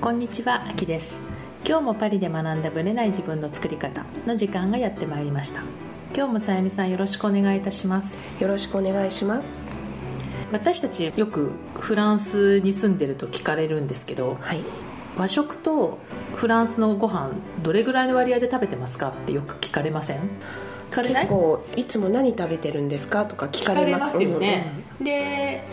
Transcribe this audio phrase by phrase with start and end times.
[0.00, 1.18] こんにちは、あきです。
[1.66, 5.62] 今日もパリで学んだブレない自分の作り方の時間がやってまいりました。
[6.14, 8.20] 今日もさやみさんよろしくお願いいたします。
[8.40, 9.68] よろしくお願いします。
[10.52, 11.50] 私たちよく
[11.80, 14.60] フランスに住んでると聞かれるんですけどはい。
[15.16, 15.98] 和食と
[16.36, 17.32] フランスのご飯
[17.64, 20.18] どれぐらいの割合で食べてますかってよく聞かれません？
[20.92, 21.24] 聞かれない？
[21.24, 24.22] 結構いつも何食べてるんですかとか聞かれます。
[24.22, 25.64] よね、で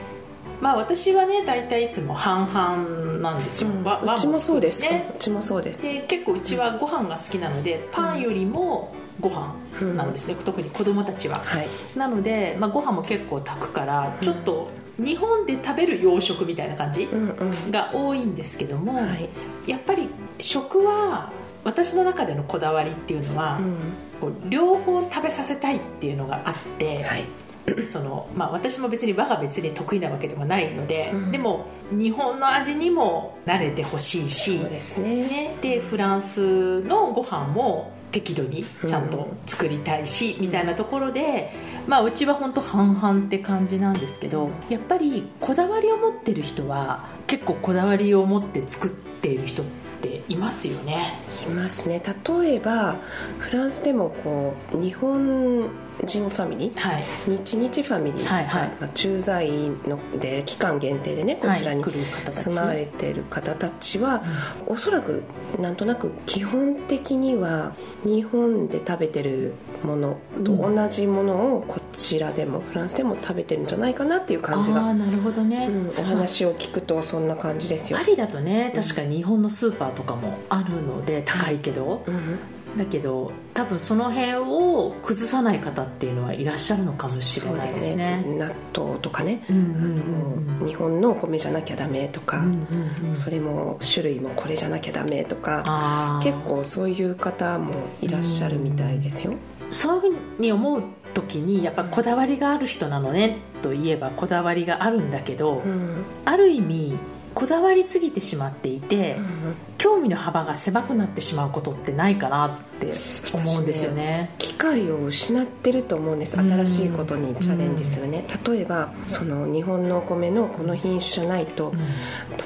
[0.62, 3.84] まあ私はね大体いつも半々なんですよ、うん。
[3.84, 5.12] うちもそうです、ね。
[5.16, 5.84] うちもそうです。
[5.84, 9.56] で結構うちはご飯が好きなのでパンよりもご飯
[9.94, 11.40] なんですね、特に子供たちは。
[11.40, 11.68] はい。
[11.96, 17.72] なので、まあ、ご飯も結構炊くからちょっと日本で食べる洋食みたいな感じうんうん。
[17.72, 19.30] が多いんですけども、はい。
[19.68, 21.32] やっぱり食は
[21.64, 23.76] 私の中でのこだわりっていうのは、うん。
[24.22, 27.26] こう両方食べさせたいっていうのがあって、はい
[27.92, 31.32] そのまあ、私も別に和が別に得意なわけでもないので、うん。
[31.32, 35.16] でも日本の味にも慣れてほしいしそうですね。
[35.16, 41.52] ね、でフランスのご飯も適度にちゃんと作りたいし、みたいなところで、
[41.86, 49.66] まあ、うちは本当半々って感じなんですけどやっぱりこだわりを持ってる人は結構こだわりを持って作っている人っ
[50.02, 51.20] ていますよね。
[51.46, 52.02] いますね。
[52.40, 52.98] 例えば
[53.40, 55.68] フランスでもこう日本
[56.04, 56.80] 人ファミリー？
[56.80, 57.04] はい。
[57.28, 58.26] 日日ファミリー。
[58.26, 58.72] はいはい。
[58.80, 59.50] まあ、駐在
[59.88, 64.24] ので期間限定でねこちらに住まわれている方たちは、
[64.68, 65.24] おそらく
[65.60, 67.74] なんとなく基本的には
[68.04, 78.00] 日本で食べてるものと同じものをこちらでもフランスでも食べてるんじゃないかなっていう感じああが、なるほどね、うん、お話を聞くとそんな感じですよ。
[78.00, 78.04] パ。
[78.04, 82.40] リだとね確かに日本のスーパーとかもあるので高いけど、うん
[82.78, 88.24] だけど多分その辺を崩さない方っていうのはいらっしゃるのかもしれないですね。
[88.28, 99.34] 納豆とかね、うんうんうんあの日本のお米じゃなきゃダメとか、うんうんうんそれも種類もこれじゃなきゃダメとか結構そういう方もいらっしゃるみたいですよ。
[99.72, 100.84] そういうふうに思う
[101.14, 106.04] 時にやっぱこだわりがある人なのねといえばこだわりがあるんだけど、うん。
[106.26, 106.98] ある意味
[107.36, 109.56] こだわりすぎてしまっていて、うん。
[109.78, 112.92] 興味の幅が狭くなってしまうことってないかなって
[113.34, 114.34] 思うんですよね。
[114.40, 116.38] 機会を失ってると思うんです。
[116.38, 116.50] うん。
[116.50, 118.26] 新しいことにチャレンジするね。
[118.48, 121.78] 例えばその日本のお米のこの品種じゃないとうん。
[121.78, 121.84] 例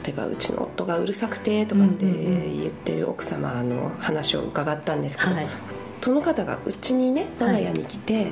[0.09, 2.59] えばうちの夫がうるさくてとかってうんうんうん。
[2.61, 5.47] 言ってる奥様の話を伺ったんですけど、はい。
[6.01, 8.31] その方がうちにね我が家に来て、うん。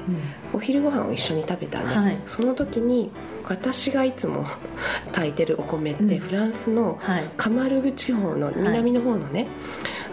[0.53, 2.19] お昼ご飯を一緒に食べたんです、はい。
[2.25, 3.11] その時に
[3.49, 4.45] 私がいつも
[5.11, 6.19] 炊いてるお米って、うん。
[6.19, 7.23] フランスのはい。
[7.37, 9.47] カマルグ地方の南の方のね、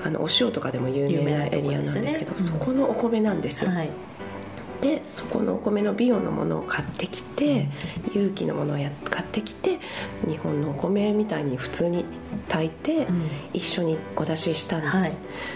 [0.05, 3.91] あのお塩とかでも有名なエリアなんですけどねそこのお米なんですよ、はい。
[4.83, 7.69] でそこのお米のビオのものを買ってきて、
[8.12, 9.78] 有機のものをや買ってきて
[10.28, 12.05] 日本のお米みたいに普通に
[12.49, 13.23] 炊いて、うん。
[13.55, 15.12] 一緒にお出ししたんです、はい。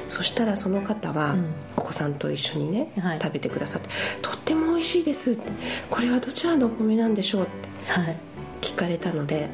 [0.09, 1.45] そしたらその方は、うん。
[1.77, 3.19] お子さんと一緒にね、はい。
[3.23, 3.89] 食べてくださって
[4.23, 5.43] 「とっても美味しいです」って
[5.91, 8.17] 「これはどちらのお米なんでしょう?」ってはい。
[8.61, 9.49] 聞かれたので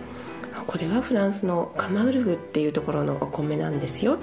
[0.54, 4.18] あこれはフランスのカマウルグっていうところのお米なんですよ。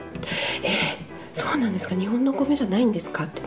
[0.63, 1.95] えーそうなんですか？
[1.95, 3.23] 日本のお米じゃないんですか？
[3.23, 3.41] って。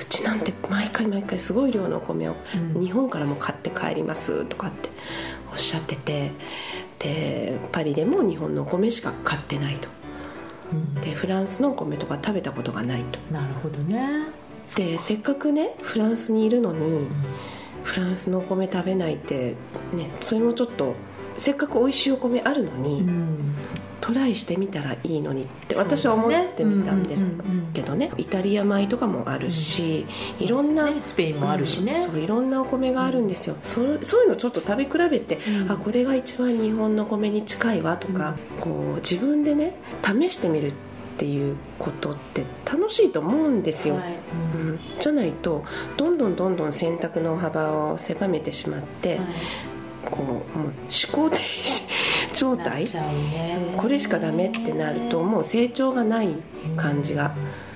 [0.00, 2.36] うちなんて毎回毎回すごい量のお米を
[2.74, 2.82] うん。
[2.82, 4.88] 日本からも買って帰りますとかって
[5.52, 6.32] おっしゃってて
[6.98, 9.88] でパリでも日本のお米しか買ってないと。
[10.72, 10.94] うん。
[11.02, 13.18] でフランスのお米とか食べたことがないと。
[13.30, 14.28] なるほどね。
[14.74, 17.08] でせっかくねフランスにいるのに
[17.88, 19.54] フランスのお米食べないって
[19.94, 20.94] ねそれもちょっと
[21.38, 23.54] せっかく美味しいお米あるのに、うん。
[24.00, 27.72] トライしてみたらいいのにって私は思ってみたんですうんうんうんうん。
[27.72, 28.10] けどね。
[28.16, 30.06] イタリア米とかもあるし、
[30.40, 31.00] いろんな、ね。
[31.00, 32.04] スペインもあるしね。
[32.06, 35.70] うんそういろんなお米があるんですよ、そうそういうのちょっと食べ比べて、うん。
[35.70, 40.87] あこれが一番日本の米に近いわとか、こう自分でね試してみるって
[41.24, 44.18] いうことって楽しいと思うんですよ、はい。
[44.54, 45.64] うん、じゃないと
[45.96, 49.26] どんどんどんどん選択の幅を狭めてしまって、はい。
[50.10, 52.86] こうもう思考停止状な態
[53.76, 56.36] これしかダメってなるともう成長がない
[56.76, 57.67] 感じがまあ、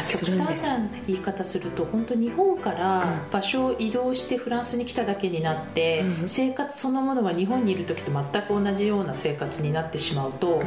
[0.00, 0.66] す極るんです。
[0.66, 3.30] 端な言い方すると本当日本からうん。
[3.30, 6.28] 場所を移動してフランスに来ただけになって、うん。
[6.28, 10.62] 生活そのものは日本にいる時と全く同じような生活になってしまうと、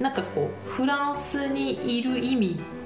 [0.00, 2.78] なんかこうフランスにいる意味っ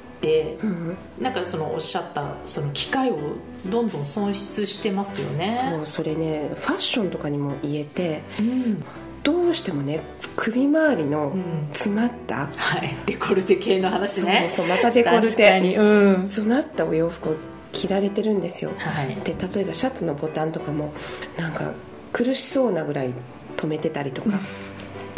[0.63, 0.97] うん。
[1.21, 3.19] なんかそのおっしゃったその機会を
[3.67, 5.59] どんどん損失してますよね。
[5.71, 8.85] そうそれねファッションとかにも言えてうん
[9.25, 10.01] どうしてもね
[10.37, 11.69] 首周りのうん。
[11.73, 12.95] 詰まった、はい。
[13.07, 14.47] デコルテ系の話ね。
[14.49, 15.77] そうそうまたデコルテ。
[15.77, 16.17] うん。
[16.19, 17.35] 詰まったお洋服を
[17.73, 18.71] 着られてるんですよ。
[18.79, 19.17] はい。
[19.25, 20.93] で例えばシャツのボタンとかも
[21.37, 21.73] なんか
[22.13, 23.13] 苦しそうなぐらい
[23.57, 24.39] 止めてたりとか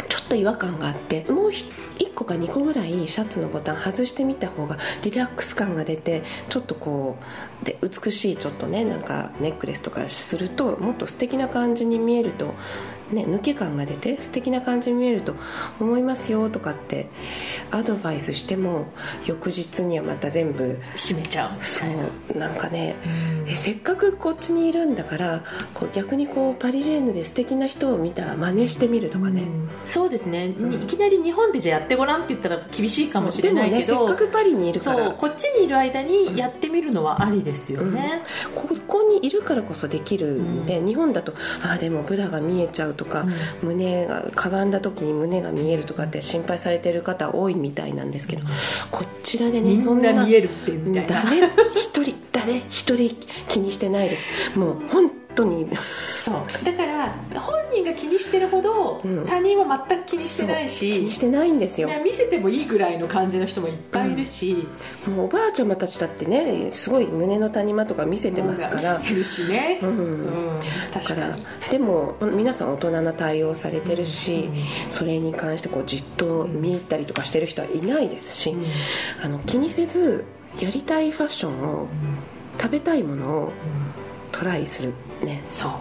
[0.09, 1.69] ちょっと違和感があってもうひ
[1.99, 7.17] 一個個か2個ぐらいシャツのボタン外してみた方がリラックス感が出てちょっとこ
[7.61, 12.55] うで美しいちょっとねなんかネックレスとかするともっと素敵な感じに見えると
[13.11, 15.35] ね、抜け感が出て素敵な感じに見えると
[15.79, 17.07] 思いますよとかって
[17.71, 18.87] アドバイスしても
[19.25, 21.65] 翌日にはまた全部閉めちゃう。
[21.65, 22.95] そうなんかね、
[23.47, 25.43] えせっかくこっちにいるんだから
[25.73, 29.43] こう逆にこうパリジェンヌで素敵な人を見たら真似してみるとかね、
[29.85, 30.53] そうですね、い
[30.87, 35.11] きなり日本でじゃあやってごらんって言ったら厳しいかもしれないけど、でもねせっかくパリにいるから。
[35.11, 38.23] こっちにいる間にやってみるのはありですよね、
[38.55, 41.33] ここにいるからこそできるんで、日本だと
[41.63, 48.43] ああでもブラが見えちゃうとか、うん、胸がかがんだ時に胸が見えるとかって心配されてる方多いみたいなんですけど、
[48.91, 51.23] こちらでねそんな見えるってみたいな。
[51.23, 51.47] 誰？
[51.71, 52.57] 一人誰？
[52.69, 53.15] 一人
[53.47, 54.25] 気にしてないです。
[54.59, 55.69] もう本当に。
[56.17, 56.65] そう。
[56.65, 61.89] だから本人が気にしてるほど、他人は全く気にしてないし気にしてないんですよ。
[62.03, 64.67] 見せてもいいぐらいの感じの人もいっぱいいるし、
[65.07, 68.97] うん、もうおばあちゃまたちだってねすごい胸の谷間とか見せてますから。
[68.97, 69.89] 見せてるしね、うん。
[69.89, 69.93] う
[70.57, 70.59] ん、
[70.93, 71.45] 確かに。
[71.69, 74.49] でも皆さん大人な対応されてるし、
[74.89, 78.55] それに関してこうじっと見入ったりとかしてる人はいないですし、
[79.23, 80.25] あの気にせず
[80.59, 81.87] やりたいファッションを、
[82.59, 83.51] 食べたいものを
[84.31, 84.93] トライする
[85.25, 85.41] ね。
[85.45, 85.71] そう。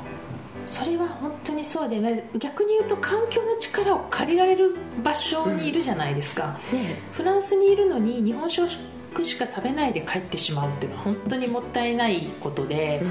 [0.67, 6.83] それは本当にそうで、ね、逆に言うと環境の力を借りられる場所にいるじゃないですか、うん。
[6.83, 8.51] ね、フランスにいるのに日本
[9.17, 13.07] 食しか食べないで帰ってしまうっていうのは本当にもったいないことで、う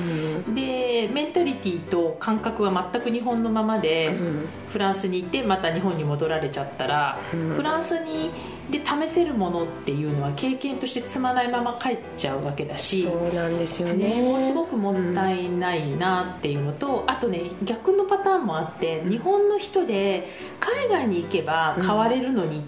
[0.52, 7.20] ん、でメンタリティーと感覚は全く日本のままで、うん、フランスに行ってまた日本に戻られちゃったら、
[7.56, 8.32] フランスに
[8.70, 14.22] で試せるものっていうのは経験として積まないまま帰っちゃうわけだしそうなんですよね。
[14.24, 20.30] もうすごくもったいないなっていうのと、うん、あとね逆のパターンもあって日本の人で
[20.60, 22.64] 海外に行けば変われるのにっ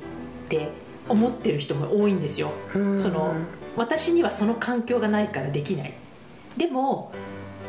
[0.50, 0.70] て
[1.10, 3.36] 思ってる人も多いんですよ、うん、その
[3.76, 5.94] 私にはその環境がないからできない。
[6.58, 7.12] でも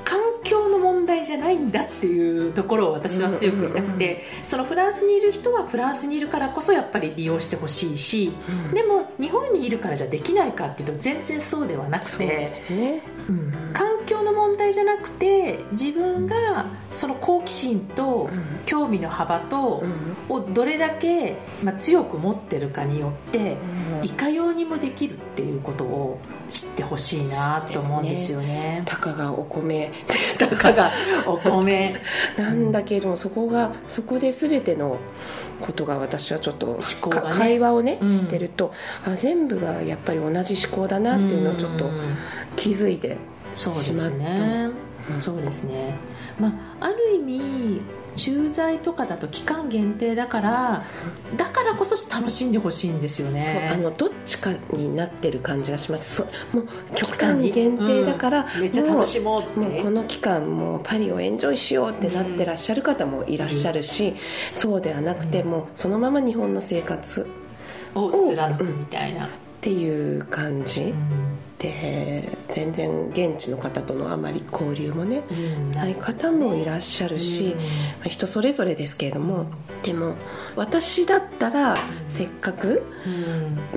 [0.04, 12.24] 環境の問題じゃないんだっていうところを私は強く言いたくて、そのフランスにいる人はフランスにいるからこそやっぱり利用してほしいし、うん、でも日本にいるからじゃできないかっていうと全然そうではなくて、
[12.70, 13.02] ね。
[13.28, 18.30] うん、環境の問題じゃなくて自分がその好奇心と
[18.64, 19.84] 興味の幅と、
[20.28, 23.56] をどれだけ、まあ、強く持ってるかによって、
[24.02, 26.18] いかようにもできるっていうことを
[26.50, 29.90] 知ってほしいなと思うんですよね、ね、たかがお米。
[30.38, 30.90] たかが
[31.26, 31.94] お米。
[32.38, 34.96] なんだけどそこがそこで全ての
[35.60, 36.74] ことが私はちょっと、ね、
[37.30, 38.72] 会話をね、うん、してると
[39.06, 41.90] あ全部がやっぱり同じ思考だなっていうのをちょっと
[42.56, 43.16] 気づいて
[43.58, 44.72] しまったんです、そうですね、
[45.20, 45.94] そうですね。
[46.38, 46.48] ま
[46.80, 47.80] あ、ある意味
[48.14, 50.84] 駐在とかだと期間限定だから
[51.36, 53.70] だからこそ楽しんでほしいんですよね。
[53.72, 56.22] あのどっちかになってる感じがします。
[56.52, 57.50] もう極端に。
[57.50, 64.16] 限定だから、うん、めっちゃ楽しもうもうこの期間もうパリをエンジョイしようってなってらっしゃる方もいらっしゃるし、うん、
[64.52, 67.26] そうではなくてもそのまま日本の生活
[67.94, 69.28] を貫くみたいな、
[69.58, 71.38] っていう感じ、うん。
[71.58, 72.22] で
[72.52, 77.56] 全然現地の方とのあまり交流もね、うん、ない方もいらっしゃるし、
[78.04, 79.46] うん、人それぞれですけれども
[79.82, 80.14] でも
[80.54, 81.76] 私だったら
[82.08, 82.84] せっかく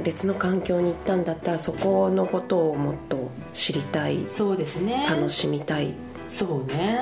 [0.04, 5.08] 別の環境に行ったんだったらそこのことをもっと知りたいそうですね。
[5.10, 5.96] 楽しみたい。
[6.30, 7.00] そうね、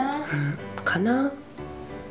[0.78, 1.34] うん、かな？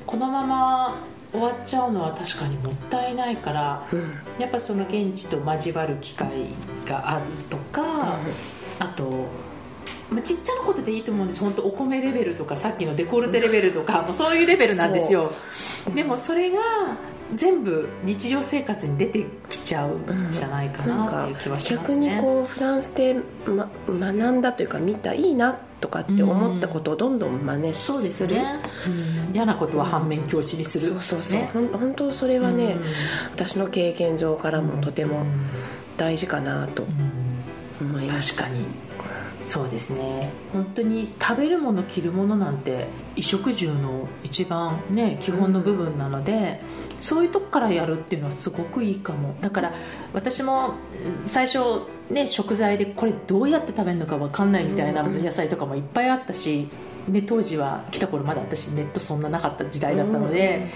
[0.07, 6.29] このまま終わっちゃうのは確かにもったいないから、うん、やっぱその現地と交わる機会
[6.87, 8.19] があるとか、
[8.79, 9.27] あと
[10.11, 11.41] まあ、ちっちゃなことでいいと思うんです。
[11.41, 15.33] 本当お米レベルとかさっきのデコルテレベルとかもうそういうレベルなんですよ。
[15.95, 16.59] でもそれが
[17.35, 23.17] 全部日常生活に出てきちゃうんじゃないかなっていう気はしますね、逆にこうフランスで、
[23.47, 28.61] ま、学んだというか見たいいなとかって思ったことをどんどん真似する、うん、すね、
[29.29, 32.77] うん、嫌なことは反面教師にする、そうそうそう、ね、本当それはね、
[33.33, 35.25] 私の経験上からもとても
[35.97, 36.85] 大事かなと
[37.81, 38.65] 思います、確かに
[39.45, 40.33] そうですね。
[40.53, 46.61] 本当に食べるもの着るものなんて衣食住の一番ね基本の部分なので、
[46.97, 49.35] うん、そういうとこからやるっていうのはすごくいいかも。
[49.41, 49.73] だから
[50.13, 50.75] 私も
[51.25, 51.59] 最初
[52.11, 56.69] ね食材でこれどうやって食べるのか分かんないみたいな野菜とかもいっぱいあったし
[57.09, 60.67] ね、当時は来た頃まだ私ネットそんななかった時代だったので、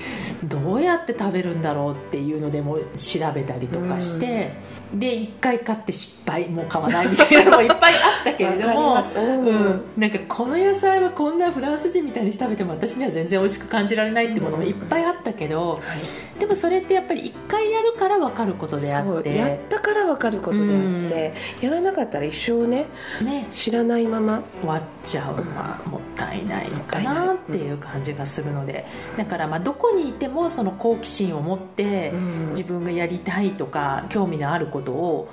[0.45, 4.54] どうやって食べるんだろうっていうのでも調べたりとかして、
[4.94, 9.46] で1回買って失敗もう買わないみたいなのもいっぱいあったけれどもうん。
[9.46, 9.82] うん。
[9.96, 15.80] なんかこの野菜はこんなフランス人みたいに食べても私には全然美味しく感じられないってものもいっぱいあったけど、
[16.38, 22.87] でもそれってやっぱり1回やるから分かることであってやったから分かることであって、やらなかったら一生ね
[23.22, 23.46] ね。
[23.50, 24.42] 知らないまま。
[24.61, 28.84] 終わっちゃうのはもったいないのかなっていう感じがするので。
[29.16, 32.50] だからまあどこにいてもその好奇心を持ってうん。
[32.50, 35.28] 自分がやりたいとか興味のあることを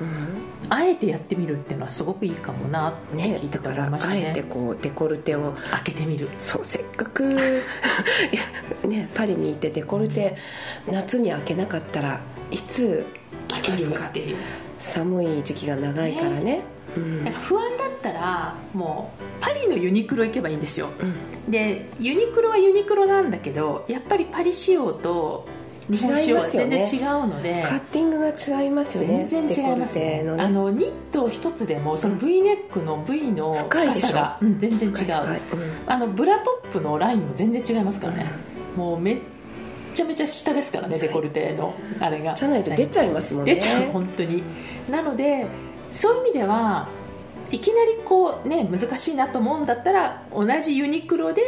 [0.70, 6.29] あえてやってみるっていうのはすごくいいかもなってね聞いててだから思いましたあえてねこうデコルテを開けてみる。
[6.38, 7.24] そうせっかく
[8.86, 10.36] ねパリにいてデコルテ
[10.91, 13.06] 夏に開けなかったらいつ
[13.48, 14.08] 着ますか？
[14.08, 14.36] って
[14.79, 16.62] 寒い時期が長いからね。
[16.96, 17.24] うん。
[17.24, 20.89] なんか不安だったらもうパリのユニクロ行けばいいんですよ。
[21.00, 21.06] う
[21.50, 21.51] ん。
[21.51, 25.46] でユニクロはユニクロなんだけどやっぱりパリ仕様と
[25.89, 27.63] 日本仕様は全然違うので。
[27.63, 30.41] カッティングが違いますよね全然違いますデねね。
[30.41, 34.96] あのニット一つでもその V ネックの V の深さが、うん、全然違う。
[34.96, 35.72] うん。
[35.88, 38.31] あのブラトップのラインも全然違いますからね、
[38.75, 39.17] もうめっ
[39.93, 42.36] ちゃめちゃ下ですからねデコルテのあれが。
[42.36, 43.55] じゃないと出ちゃいますもんね。
[43.55, 44.43] 出ちゃう本当に。
[44.89, 45.48] なので
[45.91, 46.88] そういう意味では
[47.51, 51.41] いきなりこうね難しいなと思うんだったら同じユニクロで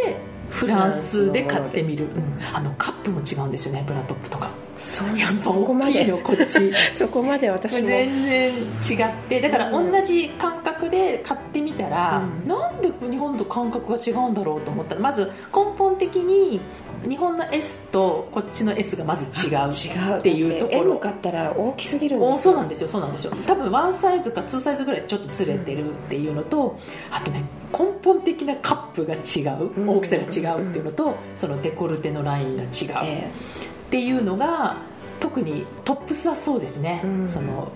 [0.51, 2.55] フランスで買ってみる、うん。
[2.55, 3.83] あのカップも違うんですよね。
[3.87, 4.49] ブラトップとか
[4.81, 6.73] そうやっぱそこまで大きいのこっち。
[6.95, 7.87] そこまで私も。
[7.87, 12.49] 全然違ってだから同じ感覚で買ってみたら、うん。
[12.49, 14.95] なんで日本と感覚が違うんだろうと思った。
[14.95, 16.59] らまず根本的に
[17.07, 20.19] 日本の S とこっちの S がまず違う違う。
[20.19, 20.79] っていうところ。
[20.79, 23.33] M 買ったら大きすぎるんですそうなんですよそうなんですよ。
[23.45, 26.75] 多分ワンサイズかツーサイズぐらいちょっとずれてるっていうのと
[27.11, 29.89] あとね根本的なカップが違う、うん。
[29.89, 32.69] 大きさが違うっていうのとそのデコルテのラインが違う。
[33.03, 33.29] え
[33.91, 34.77] っていうのが
[35.19, 37.29] 特にトップスはそうですね、うん。
[37.29, 37.69] その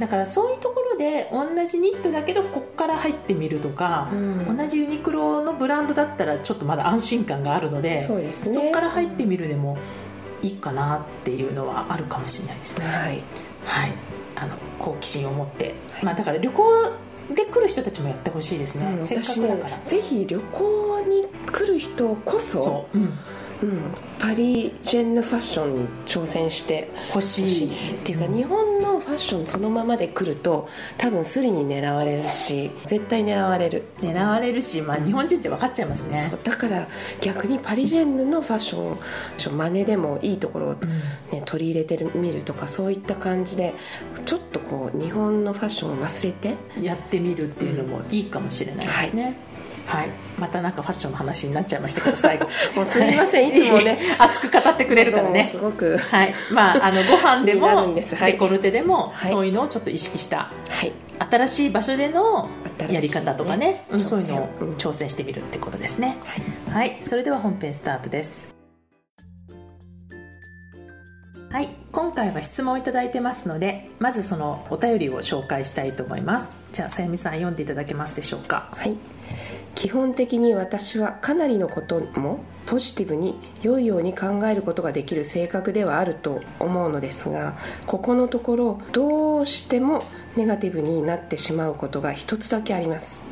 [0.00, 4.18] だからそういうところで同じニットだけどこっから入ってみるとかえ、う
[4.52, 4.56] ん。
[4.56, 8.52] 同じユニクロのブランドだったらちょっとまだ安心感があるのでそうですね。
[8.52, 9.78] そこから入ってみるでも
[10.42, 12.86] いいかなっていうのはあるかもしれないですね。
[12.86, 13.22] はい。
[13.64, 13.92] はい。
[14.34, 16.64] あの好奇心を持って、まあ、だから旅行
[17.34, 19.78] で来る人たちもやってほしいですね、うんせっかくだから。
[19.84, 23.18] ぜひ旅行に来る人こそそう、うん、
[23.62, 33.84] うん、パリジェンヌファッションに挑戦して欲しいほしいっていうか日本のファッションそのままで来ると多分スリに狙われるし絶対狙われる。
[34.00, 36.32] 狙われるし、まあ、日本人って分かっちゃいますね。
[36.42, 36.88] だから
[37.20, 38.98] 逆にパリジェンヌのファッションを
[39.56, 40.74] 真似でもいいところを、
[41.32, 43.74] ね、取り入れてるみるとかそういった感じで
[44.24, 49.49] ちょっとこう日本のファッションを忘れてやってみるっていうのもいいかもしれないですね、はい
[50.38, 52.46] またなんかファッションの話になっちゃいましたけど最後。
[52.76, 53.48] もうすみません。
[53.48, 53.52] い。
[53.52, 55.44] つもね 熱く語ってくれるからね。
[55.44, 56.34] すごくはい。
[56.50, 57.82] まああのご飯でもは
[58.28, 58.32] い。
[58.32, 59.30] デコルテでも、はい。
[59.30, 60.92] そういうのをちょっと意識したはい。
[61.30, 62.48] 新しい場所での
[62.88, 64.36] やり方とかねうんそういうの。
[64.36, 66.16] を挑戦してみるってことですね。
[66.72, 68.48] はい、それでは本編スタートです。
[71.50, 71.68] はい。
[71.90, 76.54] 今回は質問をいただいてますのでまずそのお便りを紹介したいと思います。
[76.72, 78.68] じゃあさゆみさん読んでいただけますでしょうか。
[78.76, 78.96] はい、
[79.80, 87.56] 基本的に私はかなりのこともポジティブに良いように考えることができる性格ではあると思うのですが
[87.86, 90.04] ここのところどうしても
[90.36, 93.24] ネガティブになってしまうことが一つだけあります。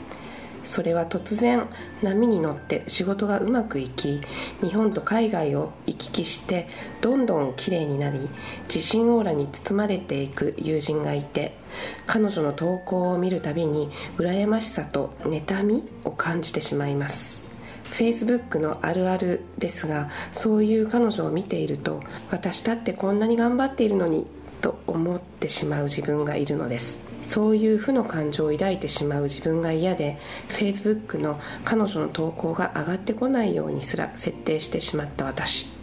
[0.64, 1.66] それは突然
[2.02, 4.20] 波に乗って仕事がうまくいき
[4.62, 6.68] 日本と海外を行き来して
[7.00, 8.28] どんどん綺麗になり
[8.64, 11.57] 自信オーラに包まれていく友人がいて
[12.06, 17.42] 彼女の投稿を見るたびに羨ましさと妬みを感じてしまいます。
[17.84, 24.26] Facebook のあるあるですがそういう彼女を見ていると私だってこんなに頑張っているのに
[24.60, 27.06] と思ってしまう自分がいるのです。
[27.24, 35.77] そういう負の感情を抱いてしまう自分が嫌で Facebook の彼女の投稿が上がってこないようにすら設定してしまった私。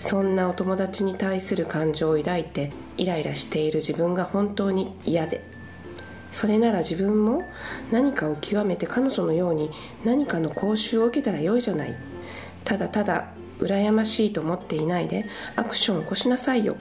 [0.00, 5.44] そんなお友達に対する感情を抱いてイライラしている自分が本当に嫌で
[6.32, 7.42] それなら自分も
[7.90, 9.70] 何かを極めて彼女のように
[10.04, 11.94] 何かの講習を受けたらよいじゃない。
[12.64, 13.28] ただただ
[13.58, 15.24] 羨ましいと思っていないで
[15.56, 16.76] アクションを起こしなさいよ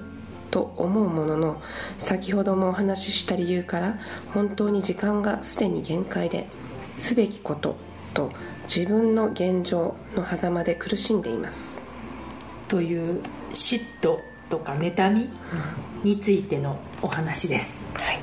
[0.52, 1.62] と思うものの
[1.98, 3.98] 先ほどもお話しした理由から
[4.34, 6.48] 本当に時間がすでに限界で
[6.98, 7.76] すべきこと
[8.14, 8.32] と
[8.64, 11.89] 自分の現状の狭間で苦しんでいます。
[12.70, 13.22] という
[13.52, 14.18] 嫉妬
[14.50, 15.30] とか妬み
[16.04, 17.84] についてのお話です。
[17.94, 18.20] はい。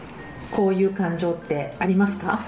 [0.51, 2.45] こういう感情ってありますか？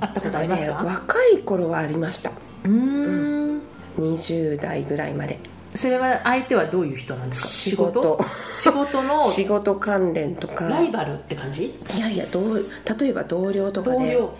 [0.00, 2.30] あったことありますか、ね若い頃はありました。
[2.64, 3.60] うーん。
[3.98, 5.38] 20代ぐらいまで。
[5.74, 7.48] それは相手はどういう人なんですか？
[7.48, 8.24] 仕事。
[8.54, 9.02] 仕事？
[9.02, 10.64] の 仕事関連とか。
[10.66, 11.74] ライバルって感じ？
[11.96, 12.62] いやいや同例
[13.08, 13.96] えば同僚とかで。
[13.96, 14.34] 同僚。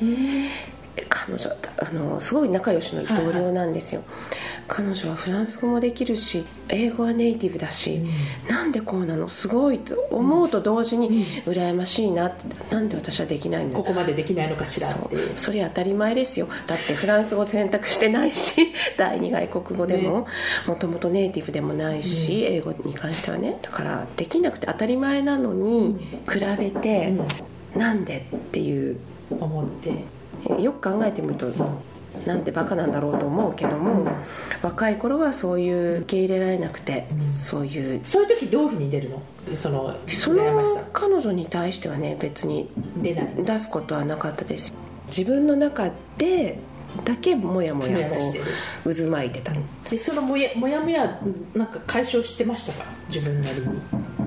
[1.08, 4.02] 彼女あのすごい仲良しの同僚なんですよ、
[4.72, 8.00] 彼女はフランス語もできるし英語はネイティブだし、
[8.48, 9.28] なんでこうなの？
[9.28, 16.48] すごいと思うと同時に羨ましいなってなんで私はできないんだここまでできないのかしらってそれ当たり前ですよ。
[16.68, 20.28] だってフランス語選択してないし 第二外国語でも。
[20.66, 23.58] もともとネイティブでもないし、英語に関してはね。
[23.62, 25.96] だからできなくて当たり前なのに
[26.30, 27.12] 比べて、
[27.74, 29.00] なんでっていう。
[29.30, 30.04] 思って。
[30.58, 31.46] えよく考えてみると
[32.26, 34.06] なんてバカなんだろうと思うけども
[34.62, 39.22] 若い頃はそういう受け入れられなくて、そういうそういう時どういうふうに出るの？
[39.56, 43.34] そのその彼女に対してはね別に出ない。
[43.36, 44.72] 出すことはなかったです。
[45.06, 46.58] 自分の中で
[47.04, 48.16] だけもやもやこ
[48.84, 49.52] う渦巻いてた。
[49.90, 51.20] でそのもやもやもや
[51.54, 52.84] なんか解消してましたか？
[53.08, 53.80] 自分なりに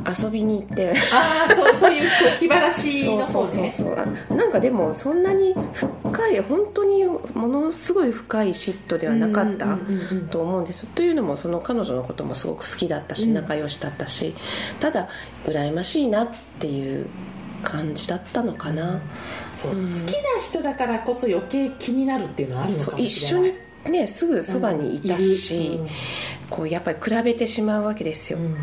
[0.08, 0.92] 遊びに行って。
[1.14, 4.00] ああそうそういう気晴らしのそうそう方ねそうそう。
[4.32, 10.86] あなんかでもそんなに深い本当にものすごい深い嫉妬ではなかったうんうんうんうんと思うんです。
[10.88, 13.34] というのもその彼女のこともすごく好きだったしうん。
[13.34, 14.34] 仲良しだったし、
[14.80, 15.08] ただ
[15.46, 16.28] 羨ましいなっ
[16.60, 17.08] ていう
[17.64, 19.02] 感じだったのかな、
[19.52, 19.88] そう、うん。
[19.88, 23.54] 好きな人だからこそ余計気になるっていうのはあるのかも一緒しれない。
[23.86, 25.88] にねすぐそばにいたし、うん。
[26.50, 28.56] こうやっぱり比べてしまうわけですよ、うん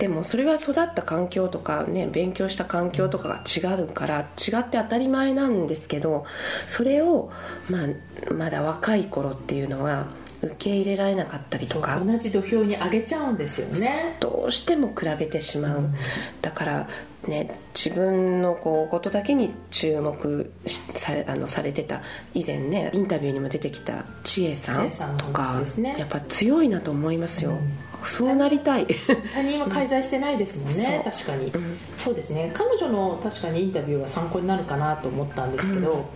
[0.00, 6.24] でもそれは育った環境とかね勉強した環境とかが違うから違って当たり前なんですけど
[6.66, 7.30] それを、
[7.68, 10.06] まあ、まだ若い頃っていうのは
[10.42, 12.00] 受け入れられなかったりとか。
[12.00, 14.16] 同じ土俵に上げちゃうんですよね。
[14.20, 15.94] どうしても比べてしまう、うん。
[16.40, 16.88] だから
[17.28, 22.00] ね自分のこうことだけに注目しされあのされてた。
[22.34, 27.78] 以前ねインタビューにも出てきた千恵さんとかねやっぱ強いなと思いますよ、うん。
[28.02, 28.86] そうなりたい、
[29.34, 31.10] 他人は介在してないですもんね、うん。
[31.12, 31.58] 確かに、う。
[31.58, 31.78] ん。
[31.94, 32.50] そうですね。
[32.54, 36.06] 彼女の確かにインタビューは参考になるかなと思ったんですけど、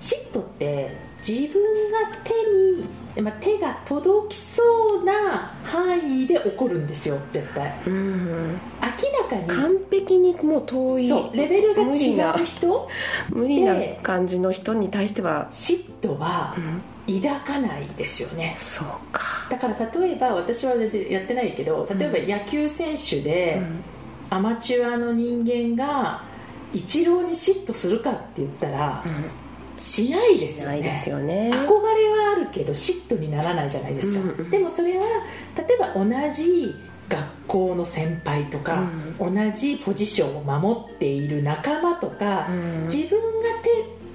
[0.00, 0.90] 嫉妬って
[1.26, 1.62] 自分
[1.92, 2.84] が手に、
[3.20, 4.62] まあ、手が届きそ
[5.00, 7.74] うな範囲で起こるんですよ絶対。
[7.86, 9.46] うん明らかに。
[9.46, 11.08] 完璧にもう遠い。
[11.08, 12.88] そうレベルが違う人。
[13.30, 16.82] 無理なで感じの人に対しては、嫉妬はうん。
[17.22, 18.54] 抱かないですよね。
[18.58, 23.62] そうか、だから例えば私は全然やってないけど例えば野球選手で、
[24.28, 26.22] アマチュアの人間が
[26.74, 29.02] イチローに嫉妬するかって言ったら
[29.78, 30.82] しないですよね。
[30.82, 31.50] ですよね。
[31.52, 35.04] 憧れはあるけど嫉妬にならないじゃないですか、うんうんでもそれは
[35.56, 36.74] 例えば同じ
[37.08, 38.82] 学校の先輩とか、
[39.18, 42.84] 同じポジションを守っている仲間とか、うん。
[42.84, 43.48] 自分が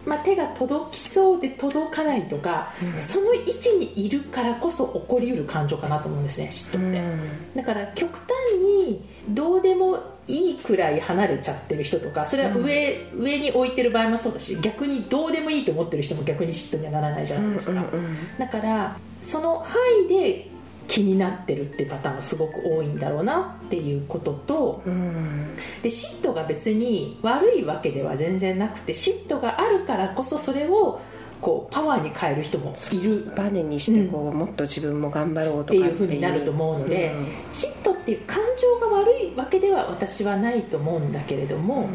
[0.06, 3.02] 手,、まあ、手が届きそうで届かないとか、うん。
[3.02, 18.18] その位置にいるからこそ起こりうる感情かなと思うんですね嫉妬って、だから極端にどうでもいいくらい離れちゃってる人とかそれは上,、上に置いてる場合もそうだし逆にどうでもいいと思ってる人も逆に嫉妬にはならないじゃないですか、うんうんうん。
[18.38, 20.50] だからその範囲で
[20.88, 25.56] 気になってるっていうパターンがすごく多いんだろうなっていうこととうん。
[25.82, 31.02] で嫉妬が別に悪いわけでは全然なくて嫉妬があるからこそそれを
[31.44, 33.30] こうパワーに変える人もいる。
[33.36, 35.94] バネにしてこう、もっと自分も頑張ろうとかっていう。
[35.94, 41.90] 風になると思うので、うん嫉妬っていう感情が悪いわけでは私はないと思うんだけれども、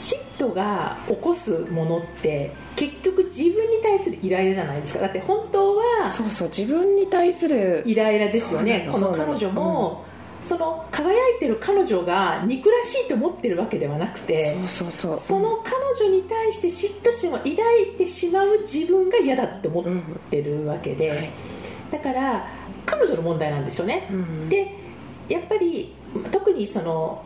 [0.00, 5.00] 嫉妬が起こすものって結局自分に対するイライラじゃないですか。
[5.00, 7.84] だって本当はそうそう自分に対する。
[7.86, 8.88] イライラですよね。
[8.90, 10.04] この彼女も、
[10.42, 15.20] その輝いてる彼女が憎らしいと思ってるわけではなくてそうそうそう。
[15.20, 19.84] その彼女に対して嫉妬心を抱いてしまう自分が嫌だって思っ
[20.30, 21.30] てるわけで、はい。
[21.90, 22.48] だから
[22.86, 24.78] 彼女の問題なんですよね、うんで
[25.28, 25.94] やっぱり
[26.32, 27.24] 特にその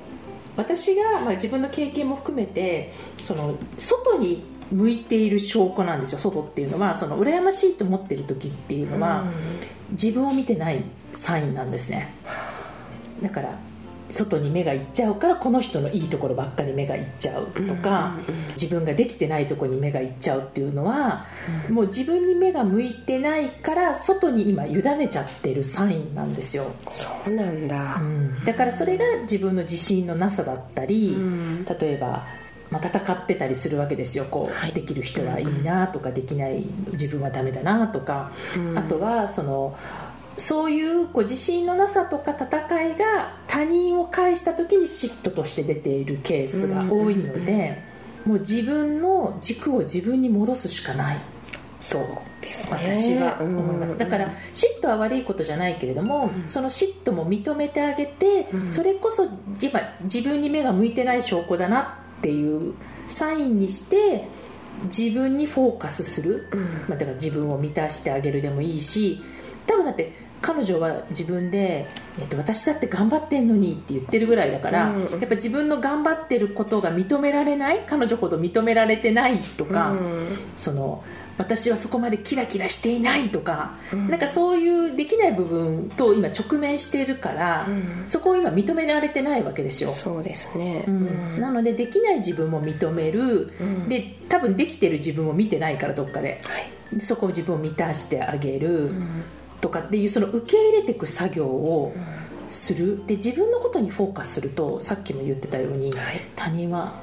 [0.56, 6.18] 私が、まあ、自分の経験も含めてその外に向いている証拠なんですよ。
[6.18, 9.24] 外っていうのはその羨ましいと思ってる時っていうのは、
[9.92, 12.12] 自分を見てないサインなんですね
[13.22, 13.58] だから
[14.10, 18.48] 外に目がいっちゃうからこの人のいいところばっかり目がいっちゃうとか、うんうんうん。
[18.48, 21.26] 自分ができてないところに目がいっちゃうっていうのは、
[21.70, 28.00] もう自分に目が向いてないから外に今委ねちゃってるサインなんですよ、そうなんだ、
[28.44, 31.64] だからそれが自分の自信のなさだったり、うん。
[31.64, 32.26] 例えば、
[32.70, 34.26] まあ、戦ってたりするわけですよ。
[34.30, 34.72] こう、はい。
[34.72, 38.78] できる人はいいなとかできない自分はダメだなとか、うん。
[38.78, 39.76] あとはその
[40.36, 47.82] そういうこう自信のなさとか戦いが他人を介した時に嫉妬として出ているケースが多いので、
[48.26, 51.18] もう自分の軸を自分に戻すしかない。
[51.80, 52.02] そう
[52.40, 52.70] でですね。
[52.72, 56.48] 私は思います、うんだから嫉妬は悪いことじゃないけれども、うん。
[56.48, 58.66] その嫉妬も認めてあげて、うん。
[58.66, 59.28] それこそ
[59.60, 62.74] 今自分に目が向いてない証拠だなっていう
[63.08, 64.28] サインにして
[64.84, 66.60] 自分にフォーカスする、うん。
[66.88, 69.22] まあ、だから自分を満たしてあげるでもいいし
[69.66, 70.12] 多分だって
[70.44, 71.86] 彼女は自分で、
[72.20, 75.00] えっと、私だって頑張ってんのにって言ってるぐらいだから、うん。
[75.00, 80.38] やっぱ自分の頑張ってることが認められない彼女ほど認められてないとか、うん。
[80.58, 81.02] その
[81.38, 84.08] 私はそこまでキラキラしていないとか、うん。
[84.08, 88.04] なんかそういうできない部分と今直面しているから、うん。
[88.06, 91.40] そこを今認められてないわけですよ、そうですね、うん。
[91.40, 93.88] なのでできない自分も認める、うん。
[93.88, 96.38] で多分できてる自分を見てないからどっかで。
[96.44, 96.58] は
[96.92, 96.98] い。
[96.98, 98.88] でそこを自分を満たしてあげる。
[98.88, 99.22] うん
[99.64, 101.94] とかっていうその受け入れていく作業を
[102.50, 103.02] する。
[103.06, 106.20] で自分のことにフォーカスするとさっきも言ってたように、はい。
[106.36, 107.00] 他人は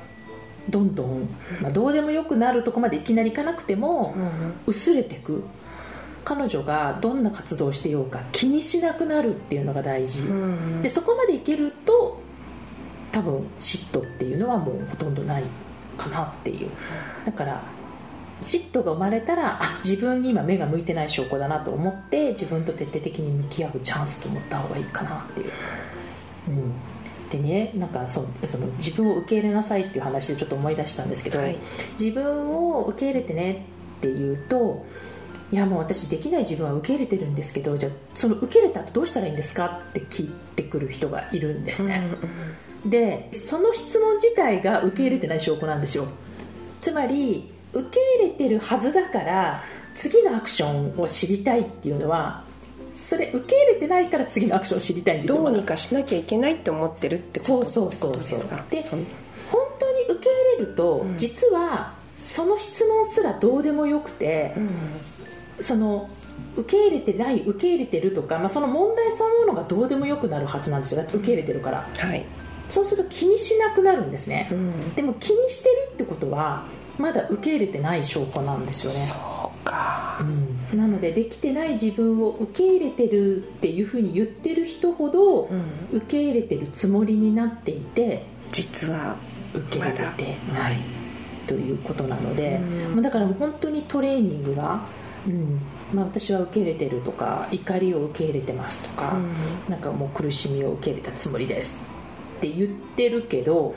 [0.69, 1.27] どんどん、
[1.59, 4.13] まあ、どうでもよくなるとこまでいきなりいかなくても、
[4.67, 5.43] 薄れていく。
[6.23, 10.81] 彼女がどんな活動をしてようか気にしなくなるっていうのが大事、うん。
[10.83, 12.21] でそこまでいけると
[13.11, 15.43] 多分嫉妬っていうのはもうほとんどない
[15.97, 16.69] かなっていう。
[17.25, 17.63] だから
[18.41, 25.51] 嫉妬が生まれたらあ自分に今目が向いてない証拠だなと思って自分と徹底的に向き合うチャンスと思った方がいいかなっていう、
[26.47, 26.73] うん、
[27.29, 31.57] でねなんかそうその自分を受け入れなさいっていう話でちょっと思い出したんですけど、はい。
[31.99, 33.65] 自分を受け入れてね
[33.99, 34.85] って言うと
[35.51, 42.09] いやもう私できない自分は受け入れてるんですけどじゃあその受け入れた後どうしたらいいんですかって聞いてくる人がいるんですね、
[42.85, 46.07] でその質問自体が受け入れてない証拠なんですよ。
[46.79, 49.63] つまり受け入れてるはずだから
[49.95, 52.43] 次のアクションを知りたいっていうのは
[52.97, 58.37] それ受け入れてないから次のアクションを知りたいんですよどうにかしなきゃいけないって思ってるってことそうそうそうそう。
[58.37, 59.03] ですかでその
[59.51, 61.17] 本当に受け入れると、うん。
[61.17, 64.53] 実はその質問すらどうでもよくて、
[65.59, 66.09] その
[66.55, 71.01] 受け入れてない受け入れてるとか、まあ、その問題そのものがどうでもよくなるはずなんですよ。
[71.01, 72.25] だって受け入れてるから、はい、
[72.71, 76.65] そうすると気にしなくなるんですね、うん、でも気にしてるってことは
[77.01, 78.99] まだ受け入れてない証拠なんですよね。
[78.99, 79.15] そ
[79.63, 80.19] うか。
[80.21, 80.77] うん。
[80.77, 85.63] なのでできてない自分を受け入れてるっていうふうに言ってる人ほど、うん。
[85.91, 89.17] 受け入れてるつもりになっていて実は
[89.53, 90.77] 受け入れてない
[91.47, 92.95] ということなので、うん。
[92.95, 94.85] まあだから本当にトレーニングが、
[95.27, 95.59] うん。
[95.93, 99.17] まあ、私は受け入れてるとか怒りを受け入れてますとか、
[99.67, 101.77] なんかもう苦しみを受け入れたつもりです
[102.37, 103.75] って言ってるけど、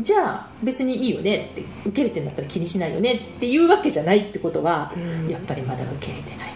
[0.00, 5.28] じゃあ別にいいよねって受け入れてるんだったら気にしないよねっていうわけじゃないってことは、うん。
[5.28, 6.52] やっぱりまだ受け入れてない。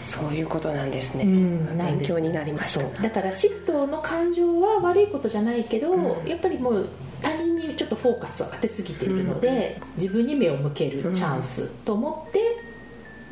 [0.00, 6.28] そういうことなんですね、うん勉強になりましだから嫉妬の感情は悪いことじゃないけど、うん。
[6.28, 6.88] やっぱりもう
[7.22, 12.40] 他人にちょっとフォーカスを当てすぎているので、自分に目を向けるチャンスと思って、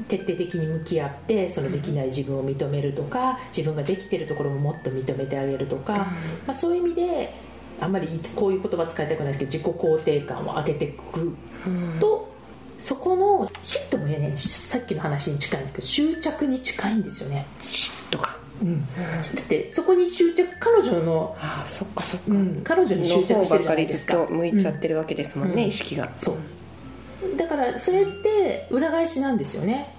[0.09, 6.15] 徹底的に向き合ってそのできない自分を認めるとか自分ができてるところももっと認めてあげるとか、ま
[6.49, 7.35] あ、そういう意味で
[7.83, 11.99] あんまりこういう言葉使いたくないですけど自己肯定感を上げていくうん。
[12.01, 12.33] と
[12.79, 17.47] そこの嫉妬もねさっきの話に近いんですけど執着に近いんですよね。
[17.61, 18.43] 嫉妬か。
[18.63, 24.15] だってそこに執着彼女の、ああそっかそっか、うん、彼女に執着してるじゃないですか。
[24.15, 25.69] と向いちゃってるわけですもんね、うん。
[25.69, 26.13] 意識が。
[26.17, 27.37] そう。
[27.37, 29.95] だからそれって裏返しなんですよね。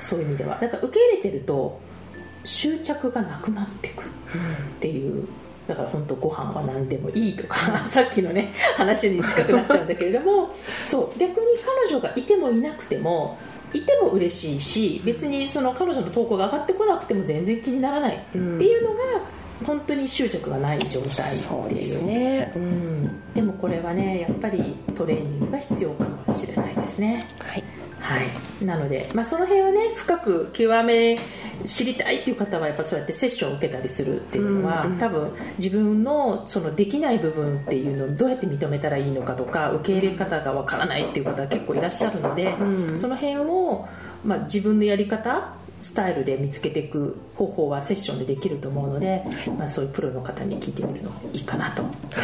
[0.00, 0.58] そういう意味では。
[0.60, 1.80] だから受け入れてると
[2.44, 4.04] 執着がなくなってくっ
[4.80, 5.28] ていう
[5.68, 7.56] だから本当ご飯は何でもいいとか
[7.88, 10.48] さっきのね話に近くなっちゃうんだけれども
[10.86, 11.46] そう逆に
[11.86, 13.36] 彼女がいてもいなくても
[13.74, 19.02] いても嬉しいし別にその彼女の投稿が上がってこなくても全然気にならないっていうのが
[19.66, 21.14] 本当に執着がない状態っていう。
[21.42, 22.66] そうですね、ううん
[23.04, 27.26] ん、でもこれはねやっぱりトレーニングが必要かもしれないですね。
[27.40, 27.64] はい
[28.08, 28.64] はい。
[28.64, 31.18] なので、まあ、その辺はね深く極め
[31.66, 34.98] 知りたいっていう方はやっぱそうやってセッションを受けたりするっていうのは、うんうん。
[34.98, 42.98] 多分自分のそのできない部分っていうのをどうやって認めたらいいのかとか受け入れ方がわからないっていう方は結構いらっしゃるので、うん。
[42.98, 43.86] その辺を、
[44.24, 49.22] まあ、自分のやり方スタイルで見つけていく方法はセッションでできると思うので、
[49.58, 51.82] まあ、そういうプロの方に聞いてみるのもいいかなと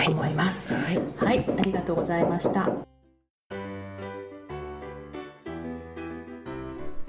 [0.09, 0.73] 思います。
[0.73, 0.99] はい。
[1.17, 2.94] はい、ありがとうございました。